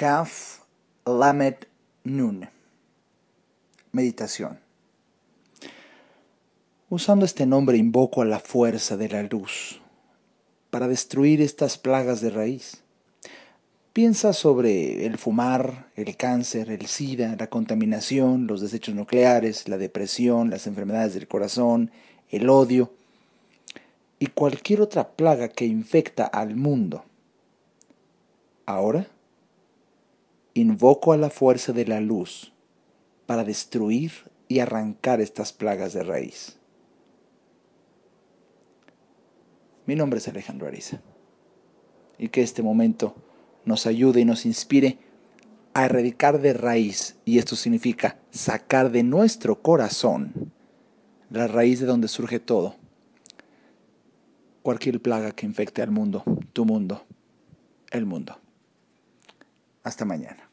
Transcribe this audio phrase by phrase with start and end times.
[0.00, 0.60] Kaf
[1.04, 1.66] Lamed
[2.04, 2.48] Nun.
[3.92, 4.58] Meditación.
[6.88, 9.82] Usando este nombre invoco a la fuerza de la luz
[10.70, 12.82] para destruir estas plagas de raíz.
[13.92, 20.48] Piensa sobre el fumar, el cáncer, el SIDA, la contaminación, los desechos nucleares, la depresión,
[20.48, 21.90] las enfermedades del corazón,
[22.30, 22.90] el odio
[24.18, 27.04] y cualquier otra plaga que infecta al mundo.
[28.64, 29.06] Ahora,
[30.60, 32.52] invoco a la fuerza de la luz
[33.26, 34.12] para destruir
[34.48, 36.58] y arrancar estas plagas de raíz.
[39.86, 41.00] Mi nombre es Alejandro Ariza
[42.18, 43.14] y que este momento
[43.64, 44.98] nos ayude y nos inspire
[45.74, 50.52] a erradicar de raíz, y esto significa sacar de nuestro corazón
[51.30, 52.74] la raíz de donde surge todo,
[54.62, 57.04] cualquier plaga que infecte al mundo, tu mundo,
[57.90, 58.38] el mundo.
[59.84, 60.49] Hasta mañana.